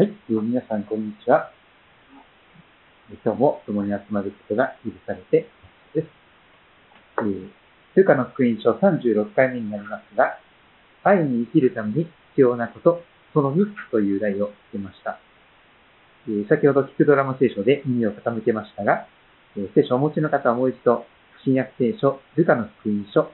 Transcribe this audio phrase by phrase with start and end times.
[0.00, 1.52] はい、皆さん、こんにちは。
[3.22, 5.46] 今日も共に集まることが許されて
[5.94, 6.06] です。
[7.18, 7.50] えー、
[7.96, 10.38] ルカの福音書36回目になりますが、
[11.04, 13.02] 愛に生きるために必要なこと、
[13.34, 15.20] その3つという題をつけました。
[16.28, 19.06] えー先ほど聞くドラマ聖書で耳を傾けましたが、
[19.58, 21.04] えー聖書をお持ちの方はもう一度、
[21.44, 23.30] 新約聖書、ルカの福音書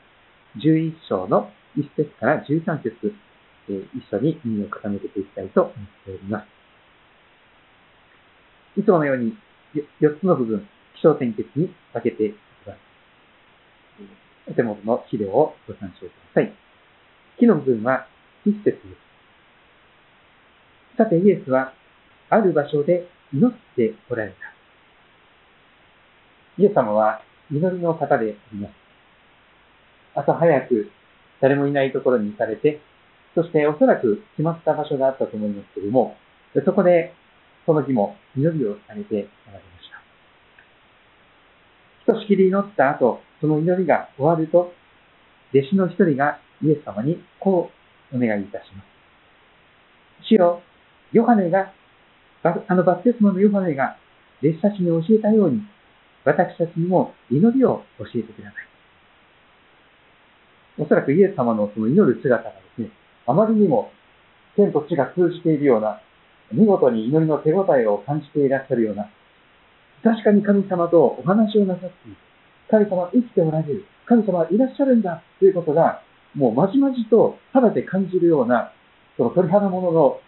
[0.59, 1.49] 11章の
[1.79, 3.15] 1節から13節、
[3.69, 5.75] えー一緒に耳を傾けていきたいと思っ
[6.05, 6.56] ております。
[8.77, 9.37] いつものように
[10.01, 10.67] 4つの部分、
[10.97, 12.79] 気象点結に分けていきます。
[14.49, 16.53] お手元の資料をご参照ください。
[17.39, 18.07] 木の部分は
[18.47, 18.85] 1節です。
[20.97, 21.73] さて、イエスは
[22.31, 24.37] ある場所で祈っておられた。
[26.59, 28.73] イエス様は祈りの方であります。
[30.15, 30.91] 朝早く
[31.41, 32.81] 誰もいないところに行かれて、
[33.35, 36.17] そしておそらく決まった場所があったと思いますけれども、
[36.65, 37.13] そこで
[37.67, 39.91] その日も祈りをされておられまし
[42.07, 42.13] た。
[42.13, 44.73] ひとしきり祈った後、その祈りが終わると、
[45.53, 47.71] 弟子の一人がイエス様にこ
[48.13, 48.87] うお願いいたします。
[50.29, 50.63] 主よ、
[51.13, 51.73] ヨハネが、
[52.43, 53.97] あのバプテスマのヨハネが
[54.43, 55.63] 弟子たちに教えたように、
[56.25, 58.67] 私たちにも祈りを教えてください。
[60.79, 62.91] おそらくイエス様のその祈る姿がですね、
[63.27, 63.91] あまりにも
[64.57, 66.01] 天と地が通じているような、
[66.53, 69.11] 見事に祈りの手応えを感じていらっしゃるような、
[70.03, 72.17] 確かに神様とお話をなさっている。
[72.71, 73.85] 神様は生きておられる。
[74.07, 76.03] 神様はいらっしゃるんだということが、
[76.35, 78.73] もうまじまじと肌で感じるような、
[79.17, 80.21] その鳥肌ものの、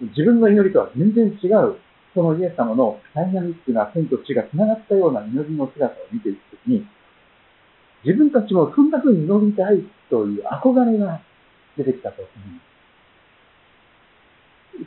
[0.00, 1.76] 自分の祈りとは全然違う、
[2.14, 6.86] そのイエス様のダイナミックな天と地が繋がったような祈りの姿を見ていくときに、
[8.04, 11.20] 自分たちもそんな風に祈りたいという憧れが
[11.76, 12.67] 出てきたと思います。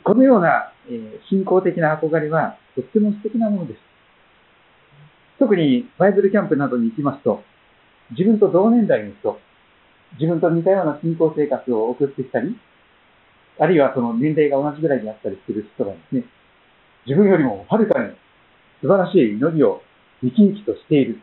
[0.04, 3.80] このような、えー信仰的な憧れはとっても素敵なものです。
[5.38, 7.42] 特にバイブルキャンプなどに行きますと、
[8.10, 9.38] 自分と同年代の人、
[10.18, 12.56] 自分と似たような信仰生活を送ってきたり、
[13.58, 16.24] あるいはその年齢が同じぐらいであったりする人がですね、
[17.06, 18.10] 自分よりもはるかに
[18.80, 19.82] 素晴らしい祈りを
[20.22, 21.20] 生き生きとしている。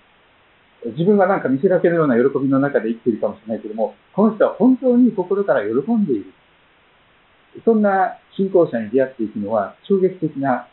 [0.97, 6.33] 自分はなんか見せかけのような喜びの中で生きているかもしれないけども、この人は本当に心から喜んでいる。
[7.65, 10.67] そんな信仰者に出会っていくのは衝撃的な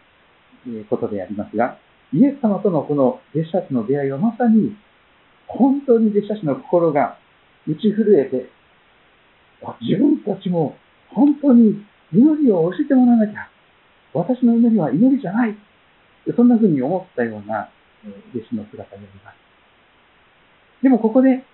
[0.90, 1.78] ことでありますが、
[2.12, 4.76] イエス様とのこの弟子たちの出会いはまさに、
[5.46, 7.18] 本当に弟子たちの心が
[7.66, 8.50] 打ち震えて、
[9.80, 10.76] 自分たちも
[11.10, 13.48] 本当に祈りを教えてもらわなきゃ。
[14.12, 15.56] 私の祈りは祈りじゃない。
[16.36, 17.70] そんな風に思ったような
[18.06, 19.36] え弟子の姿になります。
[20.82, 21.44] でもここで、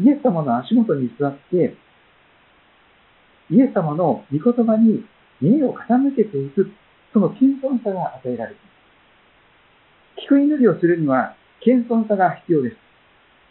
[0.00, 1.76] イエス様の足元に座って、
[3.52, 5.04] イエス様の御言葉に
[5.42, 6.72] 耳を傾けていく、
[7.12, 8.72] その謙遜さが与えられていま
[10.16, 10.24] す。
[10.24, 12.76] 聞く祈りをするには、謙遜さが必要です。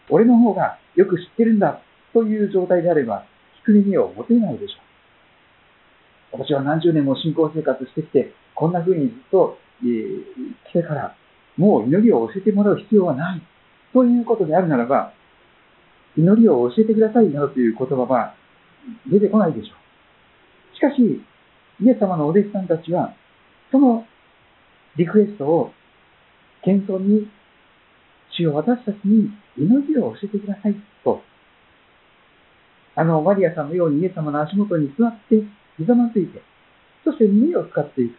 [0.10, 1.82] 俺の方がよく知ってるんだ、
[2.14, 3.26] という状態であれば、
[3.62, 4.74] 聞く耳を持てないでしょ
[6.34, 6.42] う。
[6.42, 10.24] 私は何十年も信仰生活してきて、こんな風にずっと、えー
[10.70, 11.16] 来てから、
[11.58, 13.42] もう祈りを教えてもらう必要はない。
[13.94, 15.14] ということであるならば、
[16.18, 18.34] 祈りを教えてくださいなどという言葉は
[19.10, 19.82] 出てこないでしょう。
[20.82, 21.22] しかし、
[21.80, 23.14] イエス様のお弟子さんたちは、
[23.72, 24.04] その
[24.98, 25.72] リクエストを
[26.66, 27.30] 謙遜に、
[28.32, 31.22] 主よ私たちに祈りを教えてくださいと、
[32.96, 35.44] あのマリアさんのようにイエス様の足元に座って、
[35.78, 36.42] ひざまずいて、
[37.06, 38.18] そして耳を使っていく。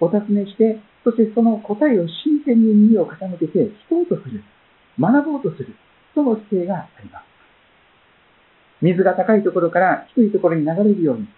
[0.00, 4.42] お尋ねして、そしてその答えを真剣に耳を傾けて聞こうとする。
[4.98, 5.74] 学ぼうとする。
[6.14, 7.24] その姿勢があります。
[8.80, 11.28] 水が高いところから低いところに流れるように、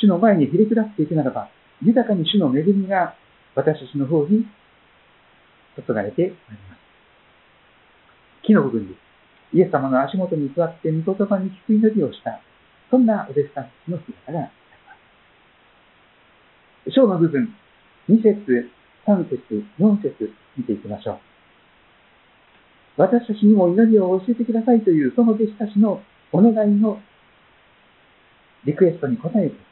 [0.00, 1.50] 主の前にひれ下っていくならば、
[1.82, 3.14] 豊かに主の恵みが
[3.54, 4.46] 私たちの方に
[5.76, 6.78] 注がれてまいります。
[8.46, 8.98] 木の部分です。
[9.54, 12.40] イエス様の足元に座って御言葉に聞く祈りをした、
[12.90, 14.48] そんなお弟子さんたちの姿があり
[14.86, 14.92] ま
[16.86, 16.94] す。
[16.94, 17.54] 章の部分、
[18.08, 18.70] 2節、
[19.06, 21.18] 3節、4節見ていきましょう。
[22.98, 26.02] 私たちにも祈りを教えてくださいというその弟子たちの
[26.32, 27.00] お願いの
[28.64, 29.67] リクエストに応えて、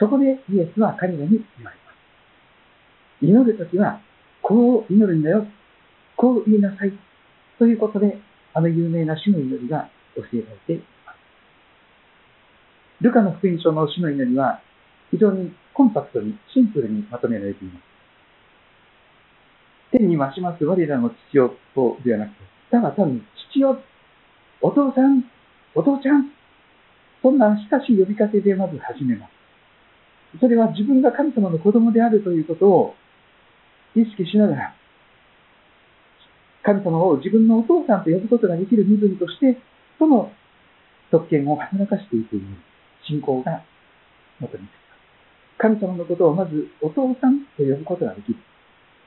[0.00, 3.24] そこでイエスは彼らに言われます。
[3.24, 4.00] 祈るときは、
[4.40, 5.46] こう祈るんだよ。
[6.16, 6.92] こう言いなさい。
[7.58, 8.18] ということで、
[8.54, 11.16] あの有名な主の祈りが教えられています。
[13.02, 14.62] ルカの福音書の主の祈りは、
[15.10, 17.82] 非常にコンパクトに、シンプルにまとめられています。
[19.98, 22.36] 天に増します我らの父よとではなくて、
[22.70, 23.78] ただ単に父よ、
[24.62, 25.24] お父さん、
[25.74, 26.32] お父ちゃん、
[27.20, 29.39] そんな親しい呼びかけでまず始めます。
[30.38, 32.94] それは自分が神様の子供であるということを
[33.96, 34.74] 意識しながら、
[36.62, 39.58] 神様を自分のお父さんと呼ぶことができる身分として、
[39.98, 40.30] その
[41.10, 42.42] 特権を働かしていくという
[43.08, 43.64] 信仰が
[44.38, 44.80] 求めています。
[45.58, 48.38] 神様のことをまずお父さんと呼ぶことができる。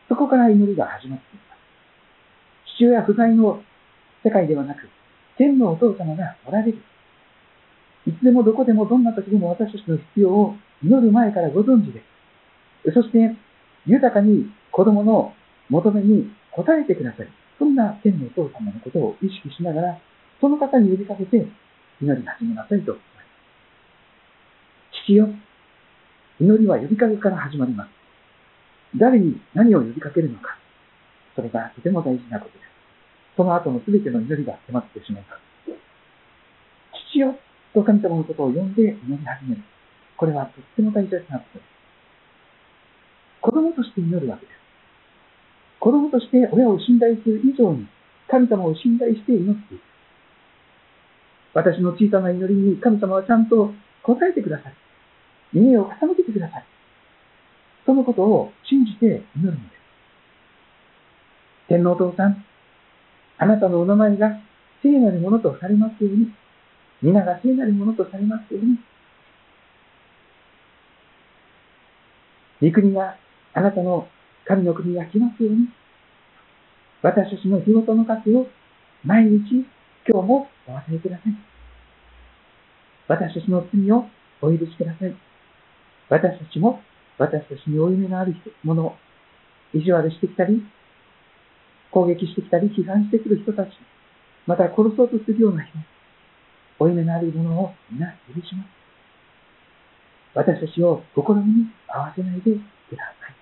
[0.09, 2.75] そこから祈りが始まっています。
[2.75, 3.63] 父親不在の
[4.23, 4.89] 世界ではなく、
[5.37, 6.77] 天のお父様がおられる。
[8.05, 12.03] いつでもどこでもどんな時でも私たちの必要を祈る前からご存知で
[12.83, 12.93] す。
[12.93, 13.35] そして、
[13.85, 15.33] 豊かに子供の
[15.69, 17.27] 求めに応えてください。
[17.57, 19.99] そんな天のお父様のことを意識しながら、
[20.41, 21.47] その方に呼びかけて
[22.01, 22.97] 祈り始めなさいと。
[25.05, 25.29] 父よ、
[26.39, 27.89] 祈りは呼びかけから始まります。
[28.97, 30.57] 誰に何を呼びかけるのか。
[31.35, 32.67] それがとても大事なことです。
[33.37, 35.43] その後の全ての祈りが迫ってしまいます。
[37.11, 37.35] 父よ
[37.73, 39.61] と神様のことを呼んで祈り始める。
[40.17, 41.67] これはとっても大切なことです。
[43.41, 44.55] 子供として祈るわけです。
[45.79, 47.87] 子供として親を信頼する以上に
[48.29, 49.81] 神様を信頼して祈っていく。
[51.53, 53.73] 私の小さな祈りに神様はちゃんと
[54.03, 54.73] 答えてください。
[55.53, 56.65] 耳を傾けてください。
[57.85, 59.83] そのことを信じて祈るのです。
[61.67, 62.43] 天皇お父さん、
[63.37, 64.39] あなたのお名前が
[64.81, 66.33] 聖なるものとされますように、
[67.03, 68.79] 皆が聖なるものとされますように、
[72.61, 73.17] 御国が、
[73.53, 74.07] あなたの
[74.45, 75.67] 神の国が来ますように、
[77.01, 78.47] 私たちの日ごとの価値を
[79.03, 79.65] 毎日、
[80.07, 81.33] 今日もお忘れください。
[83.09, 84.05] 私たちの罪を
[84.41, 85.13] お許しください。
[86.07, 86.81] 私たちも、
[87.17, 88.33] 私たちに負い目のある
[88.63, 88.95] もの
[89.73, 90.65] 意地悪してきたり、
[91.91, 93.71] 攻撃してきたり、批判してくる人たち、
[94.47, 95.77] また殺そうとするような人、
[96.79, 98.67] 負い目のあるものを皆許します。
[100.33, 103.35] 私たちを試みに合わせないでください。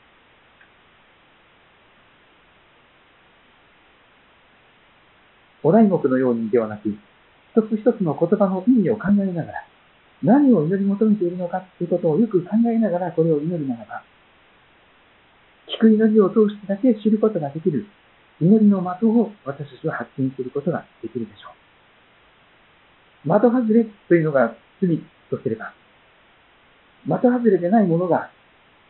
[5.63, 9.65] お題目のようにではなく、一つ一つの言葉の意味を考えながら、
[10.23, 14.03] 何を祈り求めているのかということをよく考えながらこれを祈るならば、
[15.67, 17.87] 聞く祈りを通してだけ知ることができる
[18.41, 21.70] 祈りの的を私たちは発見することができるでしょう。
[23.25, 25.73] 的外れというのが罪とすれば、
[27.07, 28.29] 的外れでないものが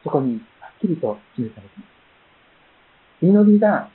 [0.04, 1.92] そこにはっきりと示されています。
[3.26, 3.90] 祈りが、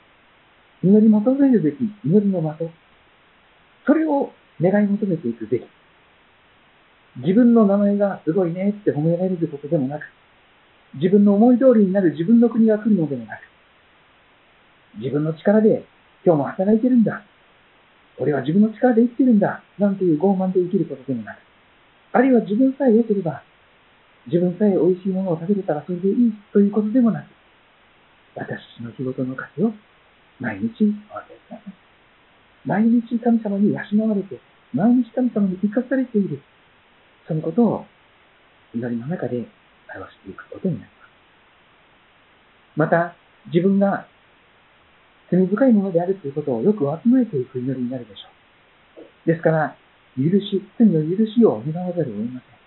[0.83, 2.69] 祈り求めるべき祈りの的、
[3.85, 4.31] それを
[4.61, 5.65] 願い求めていくべき。
[7.17, 10.03] 自分の名前がすごいねって褒められることでもなく、
[10.95, 13.41] 自分の思い通りになる自分の国が来るのでもなく、
[14.99, 15.83] 自分の力で
[16.23, 17.23] 今日も働いてるんだ。
[18.19, 19.61] 俺は自分の力で生きてるんだ。
[19.77, 21.37] なんていう傲慢で生きることでもなく、
[22.13, 23.43] あるいは自分さえ良ければ、
[24.25, 27.27] 自分さえ美味しいものを食べれたらそれでいいということでもなく、
[28.35, 29.71] 私の仕事の価値を
[30.39, 31.73] 毎日お分けください。
[32.65, 34.39] 毎日神様に養われて、
[34.73, 36.41] 毎日神様に生かされている。
[37.27, 37.85] そのことを
[38.73, 39.47] 祈りの中で
[39.95, 40.97] 表していくことになります。
[42.75, 43.15] また、
[43.53, 44.07] 自分が
[45.29, 48.27] 罪深いものであるということをよくわきまえていく祈りになるでしょ
[49.25, 49.27] う。
[49.27, 49.75] ですから、
[50.15, 52.57] 許し、罪の許しを願わざるを得ません。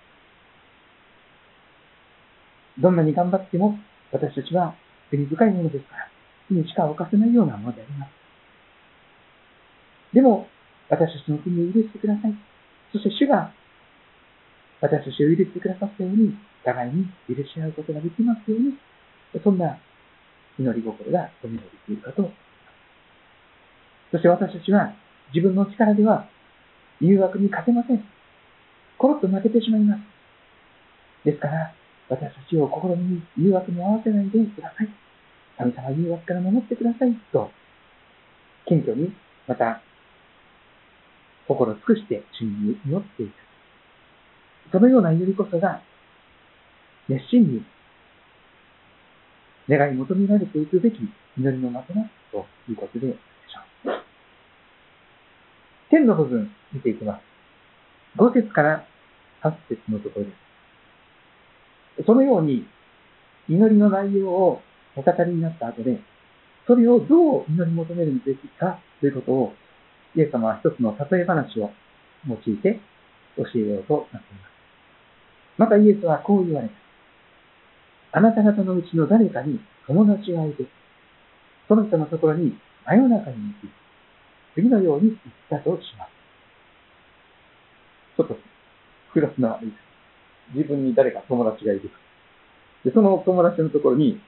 [2.82, 3.78] どんなに頑張っても、
[4.12, 4.75] 私たちは
[5.11, 6.08] 罪深いものですから、
[6.50, 8.11] 罪しか犯せないようなものであります。
[10.14, 10.46] でも、
[10.88, 12.35] 私たちの罪を許してください。
[12.92, 13.52] そして主が、
[14.80, 18.78] 私たちを許してくださったように、互いに許し合うことができますように、
[19.42, 19.78] そんな
[20.58, 22.30] 祈り心が込められているかと
[24.11, 24.95] そして私たちは
[25.35, 26.29] 自分の力では
[27.00, 28.05] 誘惑に勝てません。
[28.99, 30.00] コロッと負けてしまいます。
[31.25, 31.73] ですから、
[32.09, 34.88] 私たちを心に誘惑に合わせないでください。
[35.57, 37.14] 神様誘惑から守ってください。
[37.33, 37.50] と、
[38.67, 39.12] 謙虚に、
[39.47, 39.81] また、
[41.47, 43.33] 心尽くして主に祈っていく。
[44.73, 45.83] そのような祈りこそが、
[47.09, 47.64] 熱心に
[49.69, 50.99] 願い求められていくべき
[51.38, 53.17] 祈りの的だということで
[55.90, 57.23] 天の部分見ていきます。
[58.16, 58.87] 5節から
[59.42, 60.30] 8節のところで
[61.99, 62.06] す。
[62.06, 62.66] そのように
[63.49, 64.62] 祈りの内容を
[64.97, 66.00] お語りになった後で、
[66.66, 69.52] それをどう祈り求めるべきかということを、
[70.14, 71.70] イエス様は一つの例え話を
[72.28, 72.80] 用いて
[73.37, 74.50] 教えようとなっています。
[75.59, 76.75] またイエスはこう言われた。
[78.12, 80.64] あなた方のうちの誰かに友達がいて、
[81.68, 82.56] その人のところに
[82.87, 83.79] 真夜中に行き、
[84.54, 86.11] 次のように言ったとします。
[88.16, 88.37] ちょっと、
[89.12, 89.61] 複雑な、
[90.54, 91.90] 自分に誰か友達がいる。
[92.85, 94.21] で、その友達のところに、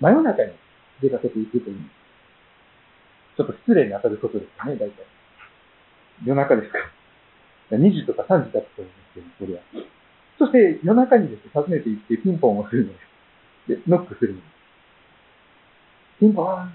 [0.00, 0.52] 真夜中に
[1.00, 1.78] 出かけていくという、
[3.36, 4.90] ちょっと失礼に当たることですね、大体。
[6.24, 6.78] 夜中ですか。
[7.70, 9.62] 2時とか3時だったと思うんですけど、それは。
[10.38, 12.98] そして夜中にですね、訪ねて行ってピンポンをするので
[13.66, 13.68] す。
[13.68, 14.54] で、ノックするのです。
[16.20, 16.72] ピンポーン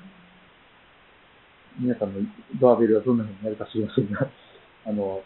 [1.77, 2.19] 皆さんの
[2.59, 4.25] ドアベルはどんな風になるか知りませんが、
[4.87, 5.21] あの、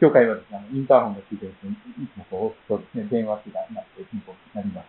[0.00, 1.70] 教会はですね、インターホンがついてると、い
[2.06, 4.86] つもこう押すとですね、電話機がなってピンポンになります。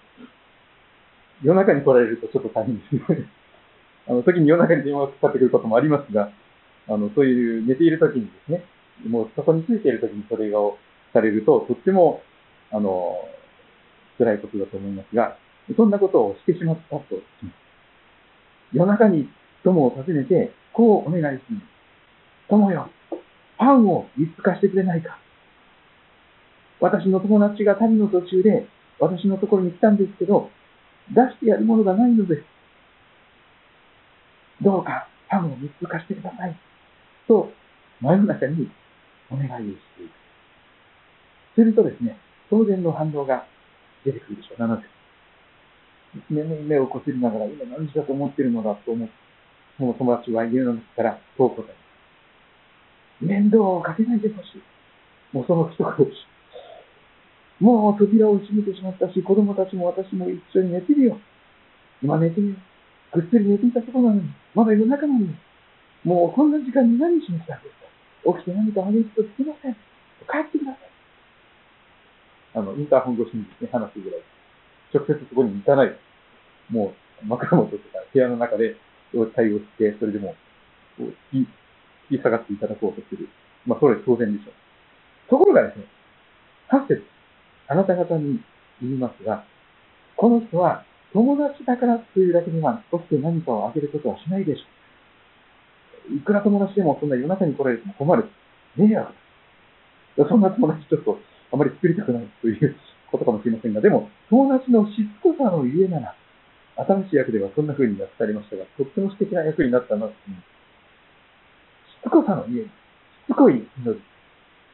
[1.43, 3.27] 夜中に来られるとちょっと大変ですね。
[4.07, 6.31] あの、時に夜中に電話がかかってくることもありますが、
[6.87, 8.63] あの、そういう寝ている時にですね、
[9.07, 10.77] もうそこについている時にそれを
[11.11, 12.21] されると、とっても、
[12.71, 13.17] あの、
[14.17, 15.37] 辛いことだと思いますが、
[15.75, 17.03] そんなことをしてしまったと
[18.71, 19.29] 夜中に
[19.65, 21.59] 友を訪ねて、こうお願いする。
[22.47, 22.89] 友よ、
[23.57, 25.17] パンを見つかしてくれないか。
[26.79, 28.67] 私の友達が旅の途中で
[28.99, 30.49] 私のところに来たんですけど、
[31.09, 32.43] 出してやるものがないのです。
[34.61, 36.55] どうかパンを3つ貸してください。
[37.27, 37.51] と、
[38.01, 38.69] 真夜中に
[39.31, 39.61] お願いをし
[39.97, 40.11] ていく。
[41.55, 42.19] するとですね、
[42.49, 43.47] 当然の反応が
[44.03, 44.61] 出てくるでしょう。
[44.61, 44.87] なので、
[46.29, 49.24] 娘の夢をこすりながら、今何時だと思ってるのだと思って、
[49.77, 51.85] その友達は家の中から遠く答え
[53.25, 54.63] 面倒をかけないでほしい。
[55.35, 56.17] もうその一言です。
[57.59, 61.17] もう扉を閉めてしまったし、子供たちも私も一緒に寝てるよ。
[62.03, 62.55] 今寝てるよ。
[63.13, 65.35] ぐっすり寝ていたところなのに、まだ夜中なのに。
[66.03, 69.73] もうこんな時間に何しに来たんですか起きて何か激しくつきません。
[69.73, 70.89] 帰ってください。
[72.55, 74.21] あの、インターホン越しにね、話すぐらい。
[74.93, 75.95] 直接そこに行かない。
[76.69, 78.75] もう、枕元とか部屋の中で
[79.27, 80.35] 対応して、それでも、
[81.31, 81.47] 引
[82.09, 83.29] き下がっていただこうとする。
[83.65, 84.53] まあ、それ当然でしょう。
[85.29, 85.85] ところがですね、
[86.69, 87.03] 8節
[87.67, 88.39] あなた方に
[88.81, 89.45] 言いますが、
[90.15, 96.17] この人は友達だからというだけには、起きて何かをあげることはしないでしょう。
[96.17, 98.29] いくら友達でもそんな夜中に来られても困る。
[98.75, 99.13] 迷惑
[100.17, 100.27] だ。
[100.27, 101.17] そんな友達ちょっと
[101.51, 102.75] あまり作りたくないという
[103.11, 106.15] ことかもしれませんが、でも、友達のしつこさのゆえなら、
[106.77, 110.47] 新しい役ではそんな風にやってありましたが、とっても素敵な役になったなって思います、
[111.95, 112.71] しつこさの家に、し
[113.31, 114.01] つこい祈り、し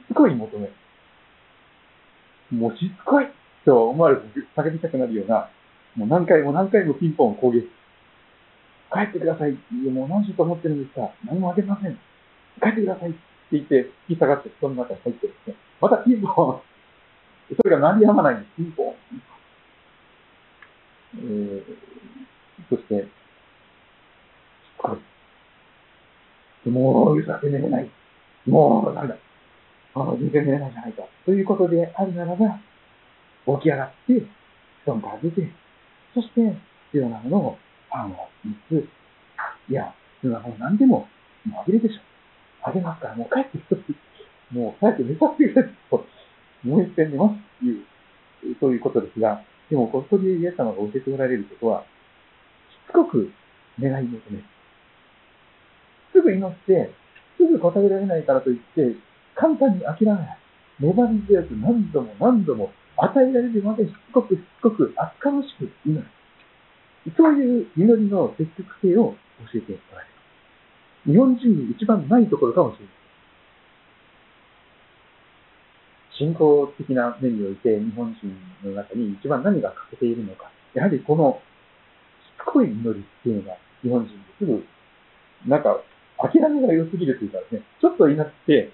[0.10, 0.70] つこい求め。
[2.52, 3.28] もうしつこい
[3.64, 4.24] と思われて
[4.56, 5.50] 叫びたくなるような、
[5.96, 7.70] もう何回も何回もピンポン攻撃。
[8.92, 9.58] 帰ってください。
[9.90, 11.96] もう何時と思ってるんですか何もあげません。
[12.62, 13.20] 帰ってくださいって
[13.52, 15.56] 言って、引き下がって布団の中に入ってですね。
[15.80, 16.62] またピンポン。
[17.56, 18.56] それが鳴りやまないんです。
[18.58, 18.96] ピンポン。
[21.16, 21.64] えー、
[22.70, 23.08] そして、
[26.70, 27.90] もううるさく寝れない。
[28.46, 29.16] もう、なんだ。
[29.94, 31.04] あの全然寝れないじゃないか。
[31.26, 32.60] ということであるならば、
[33.58, 34.26] 起き上がって、
[34.86, 35.50] 布団から出て、
[36.14, 36.42] そして、
[36.92, 37.58] 必要なものを、
[37.90, 38.88] パンを3つ、
[39.70, 41.08] いや、必要なもの何でも、
[41.46, 42.02] もうあげるでしょ。
[42.64, 43.96] あげますから、もう帰って一つ、
[44.52, 46.06] もう早く寝させてくれと、
[46.64, 47.86] もう一遍寝ますっていう、
[48.60, 51.86] そういうことですが、でも、ここでイエス様が教えておられることは、
[52.70, 53.32] しつこく
[53.80, 54.44] 願い求める
[56.12, 56.92] すぐ祈って、
[57.38, 59.00] すぐ答えられないからといって、
[59.34, 60.38] 簡単に諦めない。
[60.82, 66.06] 粘り強く何度も何度も与えられるまでしつこくしつこく厚かましく祈る。
[67.16, 69.16] そういう祈りの積極性を
[69.54, 70.08] 教えておられ
[71.06, 71.14] る。
[71.14, 73.01] 日本人に一番ないところかもしれない。
[76.22, 80.52] 信仰的な面において日本人の中に一番何が欠けているのか。
[80.76, 81.42] やはりこの
[82.38, 84.64] しつこい祈りっていうのが日本人ですぐ、
[85.50, 85.82] なんか
[86.22, 88.70] 諦めが良すぎるというかですね、ちょっと祈って、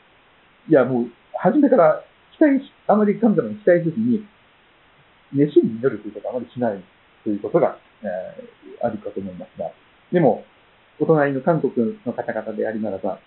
[0.68, 1.06] いやもう
[1.39, 2.04] 初めから
[2.38, 4.27] 期待し、あまり神様に期待せずに、
[5.32, 6.84] 熱心に祈るということはあまりしない
[7.24, 9.72] ということが、えー、あるかと思いますが、
[10.12, 10.44] でも、
[11.00, 13.20] お隣の韓国の方々でありならば、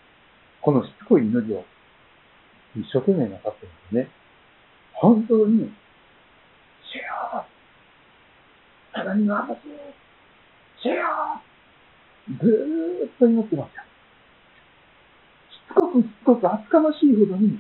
[0.61, 1.65] このしつこい祈りを
[2.77, 4.09] 一生懸命なさってるんですね。
[4.95, 5.73] 本当に、
[6.93, 7.45] 主よ
[8.93, 9.59] ただにの私、
[10.83, 11.43] 主よ
[12.39, 13.83] ずーっと祈ってますよ。
[15.51, 17.59] しつこくしつこく厚かましいほどに、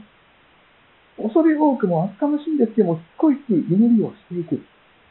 [1.16, 4.62] 恐れ多くも厚かましいんですけども、しつこい祈りをしていく。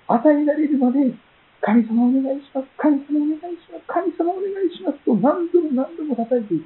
[0.07, 1.13] 与えられるまで、
[1.61, 2.67] 神様お願いします。
[2.77, 3.83] 神様お願いします。
[3.87, 6.65] 神様お願いしますと何度も何度も叩いていく。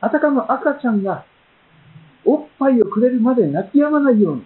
[0.00, 1.26] あたかも赤ちゃんが
[2.24, 4.42] おっぱいをくれるまで泣き止まないように、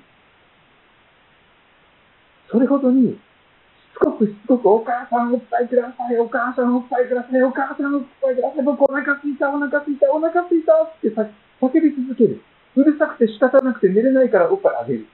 [2.50, 3.16] それほどに、し
[3.94, 12.40] つこくしつこく、お母さんおっぱいください、お母さんおっぱいください、お母さんおっぱいください、僕お腹すいた、お腹すいた、お腹すいたって叫び続ける。
[12.76, 15.06] うるさくて仕方なくて寝れないからおっぱいあげる。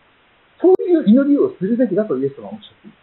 [0.60, 2.96] そういう祈りをするべきだとイエス様はおっしゃっている。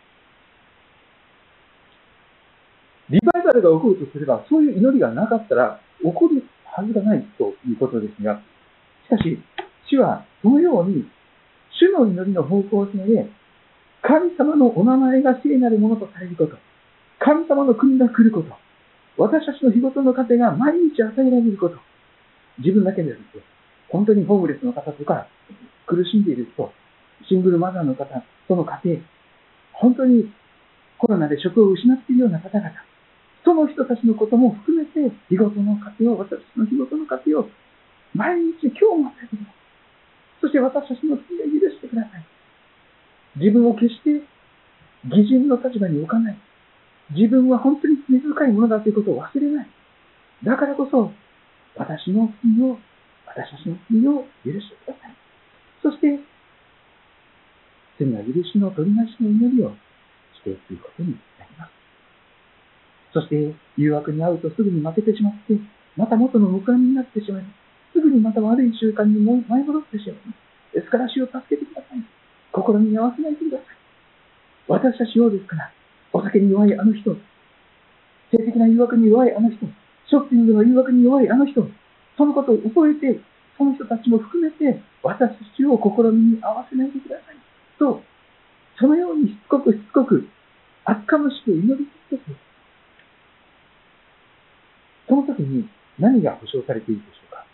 [3.10, 8.42] リバイバルが起こるとすれば、そういう祈りがなかったら起こるはずがないということですが、
[9.08, 9.40] しかし、
[9.90, 11.08] 主はそのように、
[11.72, 13.30] 主の祈りの方向性で、
[14.02, 16.58] 神様のお名前が聖なるものとされること、
[17.20, 18.54] 神様の国が来ること、
[19.18, 21.78] 私たちの日ごとの糧が毎日与えられること、
[22.60, 23.44] 自分だけではなくて、
[23.90, 25.28] 本当にホームレスの方とか、
[25.86, 26.72] 苦しんでいる人、
[27.28, 29.02] シングルマザーの方、その家庭、
[29.72, 30.32] 本当に
[30.98, 32.72] コロナで職を失っているような方々、
[33.46, 37.50] その人たちのことも含めて、日ごとの家庭を、私たちの日ごとの家庭を、
[38.14, 39.54] 毎日今日も与えてください。
[40.42, 42.26] そして私たちの罪を許してください。
[43.36, 44.22] 自分を決して
[45.06, 46.38] 偽人の立場に置かない。
[47.12, 49.68] 自分は本当に罪深いものだということを忘れない。
[50.44, 51.12] だからこそ、
[51.76, 52.78] 私の罪を、
[53.26, 55.16] 私たちの罪を許してください。
[55.82, 56.20] そして、
[58.00, 59.72] 罪の許しの取りなしの祈りを
[60.36, 61.72] していくことになります。
[63.14, 65.58] そして、誘惑に遭うとすぐに負けてしまって、
[65.96, 67.57] また元の無冠になってしまいます。
[67.98, 70.78] すぐにまた悪い習慣に舞い戻ってしまいます。
[70.78, 72.06] ですから死を助けてください。
[72.54, 73.68] 心に合わせないでください。
[74.68, 75.74] 私たち用ですから、
[76.14, 77.18] お酒に弱いあの人、
[78.30, 79.66] 性的な誘惑に弱いあの人、
[80.06, 81.66] ショッピングの誘惑に弱いあの人、
[82.18, 83.20] そのことを覚えて、
[83.58, 87.36] その人たちも含めて、私たちを試みに合わせないでください。
[87.80, 88.04] と、
[88.78, 90.28] そのようにしつこくしつこく、
[90.86, 92.38] 厚かましく祈り続けて、
[95.10, 97.47] その時に何が保証されているでしょうか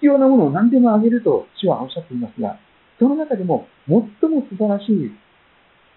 [0.00, 2.58] 必要なものを何でもあげると主はおっしゃっていますが、
[2.98, 3.96] その中でも最
[4.30, 5.10] も素晴らしい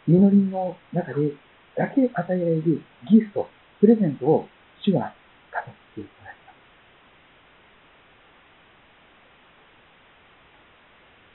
[0.08, 1.34] 祈りの中で
[1.75, 3.48] だけ与えられるギフト、
[3.79, 4.48] プレゼントを
[4.84, 5.13] 主は
[5.53, 5.63] 語っ
[5.96, 6.55] ていただきます。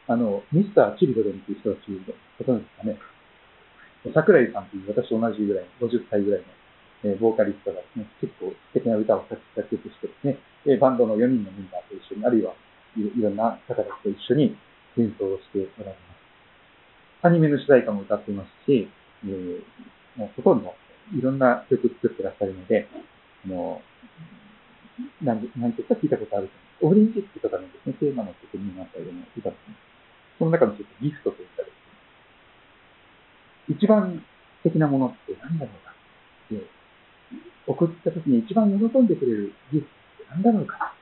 [0.09, 1.99] あの、ミスター・チルドレンという人たちの
[2.39, 2.99] ことなんですかね。
[4.15, 9.41] 桜井さんという私と同じぐらい、50歳ぐらいの、え、ボーカリストがですね、結構素敵な歌を作
[9.71, 12.55] 曲してですね、え、バンドの4人のメンバーと一緒に、あるいは
[12.97, 14.57] いろんな方たちと一緒に
[14.99, 16.15] 演奏をしておられま
[17.23, 17.27] す。
[17.27, 18.89] アニメの主題歌も歌っていますし、
[19.25, 19.63] えー、
[20.17, 20.75] もうほとんど
[21.17, 22.89] いろんな曲作ってらっしゃるので、
[23.45, 23.83] あの、
[25.23, 27.11] なんなんていうか聞いたことあると思います。
[27.11, 29.77] オリンピックとかのですね、テーマの曲になったような歌ですね。
[30.39, 31.77] その中のちょっとギフトといったです
[33.69, 34.23] 一番
[34.63, 35.93] 素敵なものって何だろうか。
[36.51, 36.63] で
[37.67, 39.91] 送った時に一番喜んでくれるギフト
[40.25, 40.95] って何だろうか。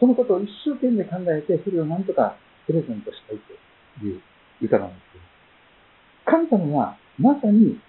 [0.00, 3.38] そのことを一生懸命考えて、それを何とかプレゼントしたい
[3.98, 4.20] という
[4.62, 7.80] 歌なんですけど、神様はまさに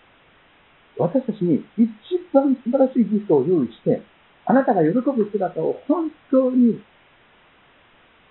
[0.98, 1.88] 私たちに一
[2.34, 4.02] 番素晴らしいギフトを用意して、
[4.46, 6.82] あなたが喜ぶ姿を本当に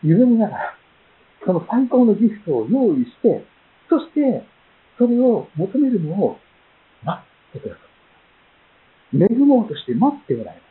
[0.02, 0.74] 夢見ながら、
[1.46, 3.44] その最高のギフトを用意して、
[3.88, 4.44] そして
[4.98, 6.38] それを求めるのを
[7.04, 7.80] 待ってくださ
[9.14, 9.22] い。
[9.22, 10.67] 恵もうとして待っておられます。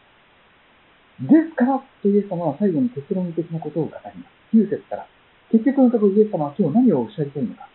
[1.22, 4.56] ですから、とイエス様は最後に結論的なことを語ります。
[4.56, 5.08] 9節から。
[5.52, 7.68] 結局のところイエス様は今日何をおっしゃりたいのか。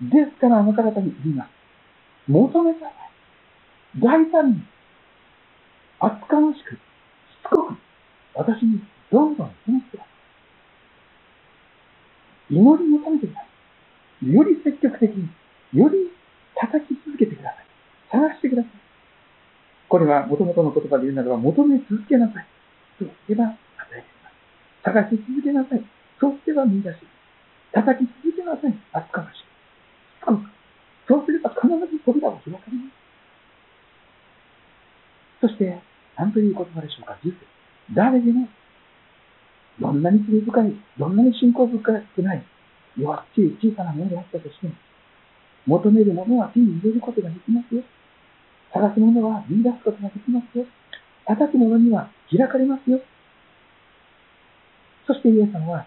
[0.00, 1.50] ですからあなた方に言います。
[2.26, 2.92] 求めなさい。
[4.00, 4.62] 大胆に、
[6.00, 6.78] 厚かましく、し
[7.42, 7.76] つこく、
[8.34, 10.10] 私にどんどん言ってくださ
[12.50, 12.54] い。
[12.54, 13.46] 祈り求めてくださ
[14.22, 14.32] い。
[14.32, 15.28] より積極的に、
[15.72, 16.10] より
[16.54, 17.64] 叩き続けてください。
[18.10, 18.72] 探してください。
[19.88, 22.46] これは元々の言葉で言うならば、求め続けなさい。
[22.98, 23.56] そうすれば与
[23.94, 24.34] えてきます。
[24.82, 25.84] 探し続けなさい。
[26.20, 26.96] そうすれば見出し。
[27.72, 28.74] 叩き続けなさい。
[28.92, 29.48] 厚かましく。
[31.08, 32.98] そうすれば必ず扉を開かれます。
[35.40, 35.80] そして、
[36.16, 37.16] 何という言葉でしょうか。
[37.24, 37.32] 10
[37.94, 38.48] 誰でも、
[39.80, 42.44] どんなに罪深い、どんなに信仰深くない、
[42.98, 44.74] 弱っちい小さなものであったとしても、
[45.66, 47.82] 求めるものは手に入れることができますよ。
[48.74, 50.66] 探すものは見出すことができますよ。
[51.28, 53.00] 叩くものには開かれますよ。
[55.06, 55.86] そしてイエス様は、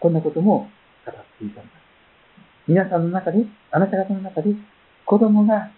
[0.00, 0.70] こんなことも
[1.04, 1.74] 語っていたんです。
[2.66, 4.54] 皆さんの中で、あなた方の中で、
[5.04, 5.70] 子供が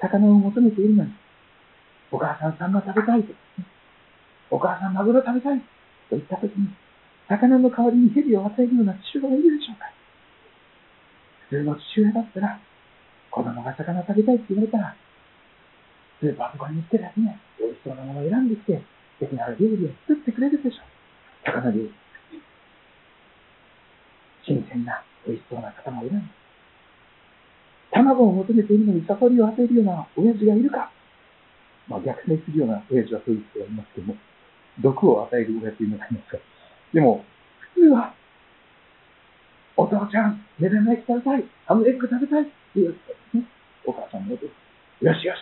[0.00, 1.12] 魚を求めているのに、
[2.10, 3.32] お母さんサンマ食べたいと、
[4.50, 5.64] お母さんマグロ食べたいと
[6.16, 6.68] 言ったときに、
[7.28, 9.86] 魚の代わりに蛇を与えるような父親がいるでしょうか
[11.48, 12.60] 普通の父親だったら、
[13.30, 14.96] 子供が魚食べたいって言われたら、
[16.22, 18.78] スーパーとかに行ってですね、美味しそうなものを選んできて、
[19.18, 21.50] 素敵な料理を作ってくれるでしょう。
[21.50, 21.90] 魚料理。
[24.46, 26.42] 新鮮な、美味しそうな魚を選んで。
[27.90, 30.90] 卵を求めているのにサファリを与えるような親父がいるか
[31.86, 34.16] まあ虐待するような親父はそういう人がいますけども、
[34.80, 36.38] 毒を与える親父というのがいますが。
[36.94, 37.24] でも、
[37.74, 38.14] 普通は
[39.76, 42.96] お父ちゃん、目玉焼き食べたい、ハムエッグ食べたいって言う
[43.34, 43.44] ね、
[43.84, 44.46] お母さんのこと、
[45.04, 45.41] よしよし、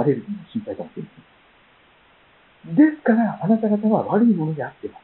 [0.00, 1.08] アレルギーの心配かもしれま
[2.64, 2.76] せん。
[2.76, 5.00] ですから、あなた方は悪いものであっては、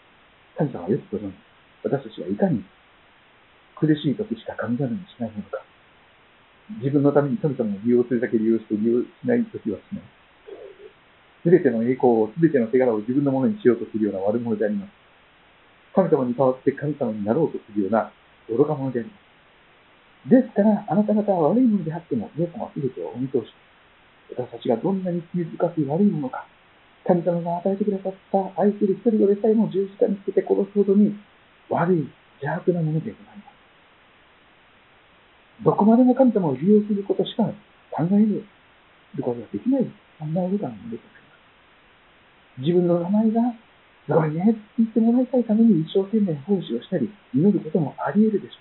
[0.57, 1.35] 神様はよくご存知。
[1.85, 2.65] 私たちはいかに
[3.77, 5.63] 苦しい時しか神様にしないものか。
[6.83, 10.03] 自分のために神様を利用するだけ利用して利用しない時はしない。
[11.45, 14.91] すべての栄光を、すべての手柄を自分のものにしようとするような悪者であります。
[15.95, 18.11] 神様に代わって神様になろうとするような
[18.49, 19.27] 愚か者であります。
[20.29, 23.55] ですから、あなた方は悪いものであっても、イエス様は全てをお見通し
[24.31, 26.47] 私たちがどんなに罪深く悪いものか、
[27.07, 31.15] 神様が与えてくださった愛する一人をでさえも十字架につけて殺すほどに
[31.71, 32.11] 悪い
[32.43, 33.47] 邪悪なものでございます。
[35.65, 37.45] どこまでも神様を利用することしか
[37.93, 38.45] 考える
[39.23, 39.87] ことができない、
[40.19, 41.19] そんな愚かなものでございま
[42.59, 42.61] す。
[42.61, 43.55] 自分の名前が
[44.07, 48.61] すごいねって言ってもらいたいために一生懸命奉仕をしたり、祈ることもあり得るでしょう。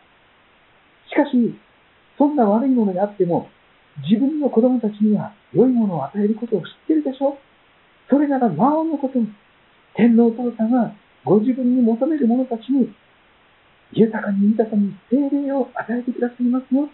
[1.10, 1.56] しかし、
[2.18, 3.50] そんな悪いものであっても、
[4.10, 7.38] 自分の子供たちには良いものを与えることを知ってるでしょ？
[8.10, 9.34] それなら魔王のことに、
[9.96, 12.94] 天皇父さんはご自分に求める者たちに、
[13.94, 16.90] 豊かに豊かに精霊を与えてくださいますよ。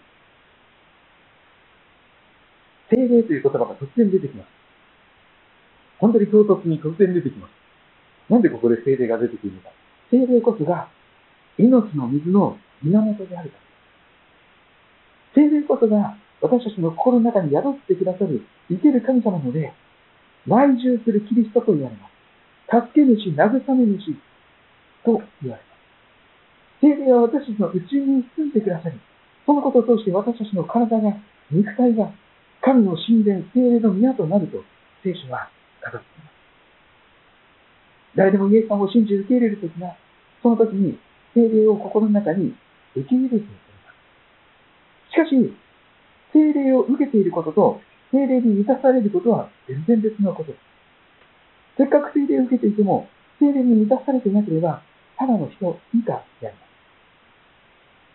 [2.90, 4.46] 精霊という言葉が突然出てきます。
[5.98, 7.50] 本当に唐突に突然出てきます。
[8.30, 9.70] なんでここで精霊が出てくるのか。
[10.10, 10.88] 精霊こそが
[11.58, 13.56] 命の水の源であるか
[15.34, 15.42] ら。
[15.42, 19.72] 精霊こそが私たちの心の中に宿ってくださる生ける神様ので、
[20.46, 22.12] 内住するキリストと言われます。
[22.90, 24.10] 助け主、慰め主
[25.04, 25.72] と言われます。
[26.82, 28.98] 聖霊は私たちの内に住んでくださり、
[29.46, 31.14] そのことを通して私たちの体が、
[31.50, 32.10] 肉体が、
[32.60, 34.64] 神の神殿、聖霊の宮となると、
[35.04, 35.48] 聖書は
[35.80, 36.32] 語っています。
[38.16, 39.94] 誰でもイエス様を信じ受け入れるときが、
[40.42, 40.98] その時に
[41.34, 42.54] 聖霊を心の中に
[42.96, 43.48] 受け入れていきま
[45.08, 45.12] す。
[45.12, 45.54] しかし、
[46.32, 50.60] 精霊を受けていることと、精霊に満たされることは全然別のことです。
[51.78, 54.82] せっかく精霊を受けていても、精霊に満たされていなければ、
[55.18, 56.66] ただの人以下でありま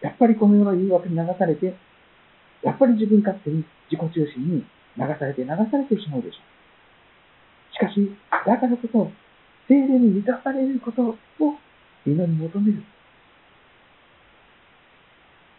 [0.02, 0.06] す。
[0.06, 1.76] やっぱりこの世の誘惑に流されて、
[2.64, 4.66] やっぱり自分勝手に自己中心に
[4.98, 7.74] 流されて流されてしまうでしょう。
[7.74, 8.12] しかし、
[8.46, 9.12] だからこそ、
[9.68, 11.16] 精霊に満たされることを
[12.06, 12.84] 祈り求める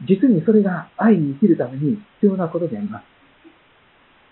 [0.06, 3.04] 実にそれが愛に生きるために必要なことであります。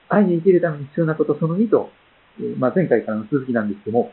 [0.08, 1.90] 愛に生きるために必要なことその2と、
[2.58, 4.12] まあ、前回からの続きなんですけども、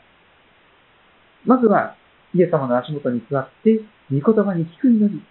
[1.46, 1.96] まずは、
[2.34, 5.22] イエス様の足元に座って、御言葉に聞く祈り。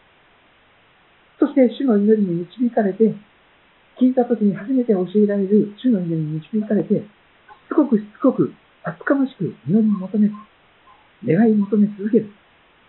[1.41, 3.15] そして、主の祈りに導かれて、
[4.01, 7.03] 聞いた時に初めて教えられる主の祈りに導かれて、し
[7.69, 8.53] つこくしつこく、
[8.85, 10.31] 厚かましく祈りを求め、
[11.25, 12.31] 願いを求め続ける。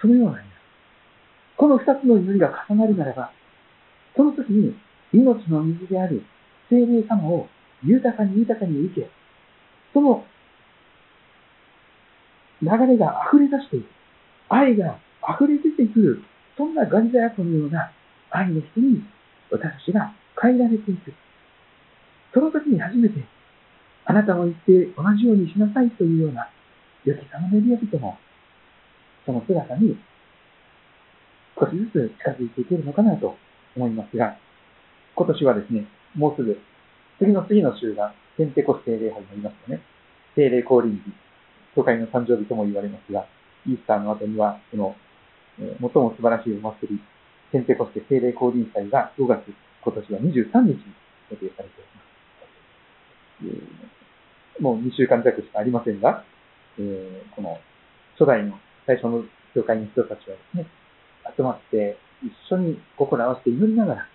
[0.01, 0.41] そのような
[1.57, 3.31] この二つの祈りが重なるならば、
[4.15, 4.75] その時に
[5.13, 6.23] 命の水である
[6.69, 7.47] 精霊様を
[7.83, 9.09] 豊かに豊かに受け、
[9.93, 10.25] その
[12.61, 13.85] 流れが溢れ出していく。
[14.49, 14.97] 愛が
[15.35, 16.23] 溢れ出てくる。
[16.57, 17.91] そんなガリザヤ湖のような
[18.29, 19.03] 愛の人に
[19.49, 21.13] 私たちが変えられていく。
[22.33, 23.15] その時に初めて、
[24.05, 26.49] あなたも言って同じようにしなさいというような、
[27.05, 28.17] 良き様のリア人も、
[29.25, 29.97] その姿に
[31.63, 33.37] 少しずつ近づいていけるのかなと
[33.75, 34.37] 思いますが、
[35.15, 36.59] 今年はですね、もうすぐ、
[37.19, 39.83] 次の次の週がペンテコステ礼拝になりますよね。
[40.35, 40.99] 聖霊降臨日、
[41.75, 43.25] 教会の誕生日とも言われますが、
[43.65, 44.95] イースターの後には、その、
[45.59, 46.99] えー、最も素晴らしいお祭り、
[47.51, 50.83] ペンテコステ聖霊降臨祭が5月、今年は23日に
[51.31, 52.01] 予定されておりま
[53.39, 53.67] す。
[54.57, 56.25] えー、もう2週間弱しかありませんが、
[56.77, 57.59] えー、この
[58.17, 59.23] 初代の最初の
[59.53, 60.65] 教会の人たちはですね、
[61.35, 64.07] 集まって一緒に心合わせて祈りながら、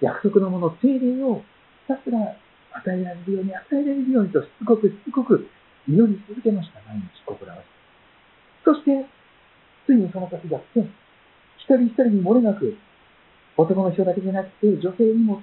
[0.00, 1.42] 約束のもの、精霊を
[1.86, 2.18] ひたすら
[2.72, 5.48] 与えられるように、与えられるようにとしつこくしつこく
[5.88, 6.80] 祈り続けました。
[6.86, 7.78] 毎日心合わせて。
[8.64, 9.06] そして、
[9.86, 10.80] ついにその時が来て、
[11.56, 12.76] 一人一人に漏れなく、
[13.56, 15.40] 男の人だけでなくて、女性にも、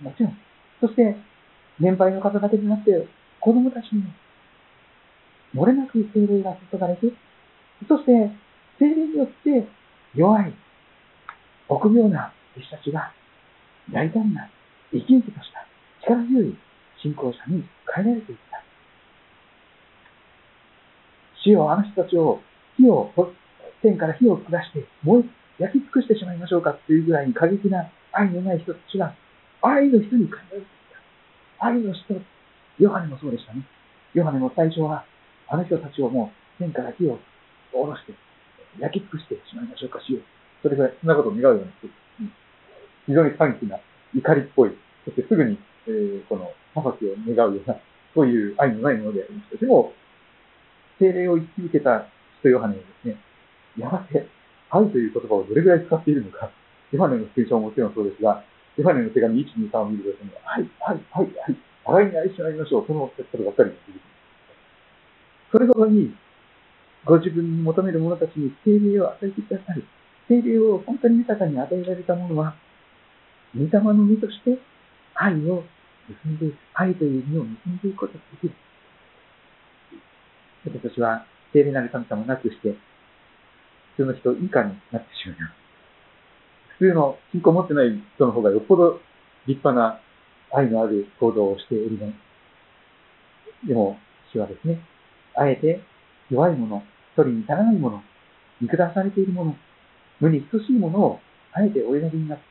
[0.00, 0.38] もちろん、
[0.80, 1.16] そして、
[1.78, 3.06] 年配の方だけでなくて、
[3.38, 4.10] 子供たちにも、
[5.54, 7.12] 漏れなく精霊が注がれて、
[7.88, 8.30] そして、
[8.78, 9.68] 精霊によって
[10.14, 10.52] 弱い、
[11.68, 13.12] 臆病な弟子たちが
[13.92, 14.50] 大胆な
[14.92, 15.66] 生き生きとした
[16.02, 16.56] 力強い
[17.02, 18.62] 信仰者に変えられていった。
[21.42, 22.40] 主よ、あの人たちを
[22.76, 23.12] 火を、
[23.82, 25.24] 天から火を下して燃え、
[25.62, 29.14] 焼き尽くしてしまいましょうかっていうぐらいに過激な愛のない人たちが
[29.62, 30.64] 愛の人に変えられていっ
[31.58, 31.66] た。
[31.66, 32.20] 愛の人、
[32.78, 33.62] ヨハネもそうでしたね。
[34.14, 35.04] ヨハネも最初は
[35.48, 37.18] あの人たちをもう天から火を
[37.72, 38.12] 下ろして
[38.78, 40.22] 焼き尽くしてしまいましょうか、しよう。
[40.62, 41.72] それぐらい、そんなことを願うような、
[43.06, 43.80] 非常に短気な、
[44.14, 47.76] 怒りっぽい、そしてすぐに、えー、この、裁きを願うような、
[48.14, 49.56] そういう愛のないものでありました。
[49.56, 49.92] でも、
[50.98, 52.06] 精霊を言い続けた
[52.38, 53.16] 使徒ヨハネはですね、
[53.78, 54.28] やがて、
[54.70, 56.50] 愛という言葉をどれぐらい使っているのか、
[56.92, 58.44] ヨハネの聖書ももちろんそうですが、
[58.76, 62.86] ヨハネの手紙1、2、3を見るとですね、はい、はい、はい、はい、互いに愛し合いましょう。
[62.86, 64.10] そのことばっかり出てきます。
[65.52, 66.14] それほどに、
[67.04, 69.84] ご自分に求める者たちに精霊を与えてくださる。
[70.28, 72.54] 精霊を本当に豊かに与えられた者は、
[73.54, 74.58] 御霊の実として
[75.14, 75.64] 愛を
[76.08, 78.54] 結んでいく、愛という実を結んでいくことができる。
[80.64, 82.76] 私たちは聖霊なる神様をなくして、
[83.96, 85.36] 普通の人以下になってしまう。
[86.78, 89.00] 普通の信仰を持ってない人の方がよっぽど
[89.46, 90.00] 立派な
[90.52, 93.66] 愛のある行動をしております。
[93.66, 93.98] でも、
[94.32, 94.80] 主はですね、
[95.34, 95.80] あえて
[96.30, 96.82] 弱いもの、
[97.16, 98.02] 一人に足らないもの、
[98.60, 99.56] 見下されているもの、
[100.20, 101.20] 無に等しいものを
[101.52, 102.44] あえてお選びになって、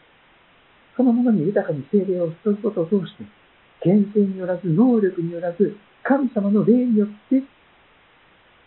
[0.97, 3.23] そのものに豊かに精霊を注ぐことを通して、
[3.81, 7.43] 権勢によらず、能力によらず、神様の霊によって、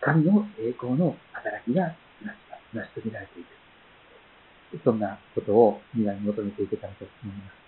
[0.01, 1.94] 神の栄光の働きが
[2.72, 4.83] 成し遂げられていく。
[4.83, 7.62] そんなことを皆に求めていけたらと思います。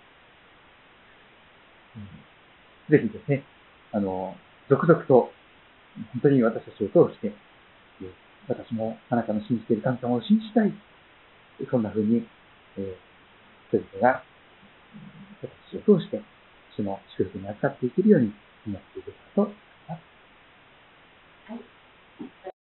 [2.91, 3.45] ぜひですね、
[3.93, 4.37] あの、
[4.69, 5.31] 続々と、
[6.13, 7.33] 本当に私たちを通して、
[8.49, 10.73] 私もあなたの信じている神様を信じたい。
[11.71, 12.27] そんな風に、
[12.77, 14.23] えー、人々が、
[15.41, 16.21] 私たちを通して、
[16.77, 18.33] その祝福に扱っていけるように
[18.67, 19.53] 祈っていけたらと